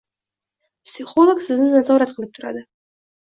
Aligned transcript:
Psixolog 0.87 1.43
sizni 1.49 1.69
nazorat 1.75 2.15
qilib 2.17 2.33
turadi 2.39 2.65